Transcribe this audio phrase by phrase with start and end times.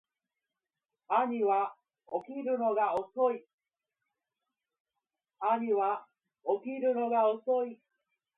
[1.09, 1.75] 兄は
[2.25, 3.31] 起きるのが遅
[7.67, 7.79] い